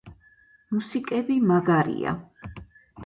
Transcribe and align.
მუსიკები 0.77 1.37
მაგარია 1.51 2.17